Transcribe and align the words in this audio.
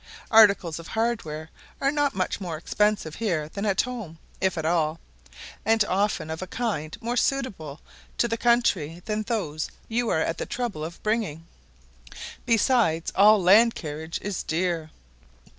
Articles 0.31 0.79
of 0.79 0.87
hardware 0.87 1.51
are 1.79 1.91
not 1.91 2.15
much 2.15 2.41
more 2.41 2.57
expensive 2.57 3.13
here 3.17 3.47
than 3.49 3.67
at 3.67 3.81
home, 3.81 4.17
if 4.41 4.57
at 4.57 4.65
all, 4.65 4.99
and 5.63 5.83
often 5.85 6.31
of 6.31 6.41
a 6.41 6.47
kind 6.47 6.97
more 7.01 7.15
suitable 7.15 7.79
to 8.17 8.27
the 8.27 8.35
country 8.35 9.03
than 9.05 9.21
those 9.21 9.69
you 9.87 10.09
are 10.09 10.21
at 10.21 10.39
the 10.39 10.45
trouble 10.47 10.83
of 10.83 11.03
bringing; 11.03 11.45
besides, 12.47 13.11
all 13.15 13.39
land 13.39 13.75
carriage 13.75 14.17
is 14.23 14.41
dear. 14.41 14.89